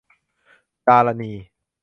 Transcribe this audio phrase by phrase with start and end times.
[0.87, 1.31] ดารณี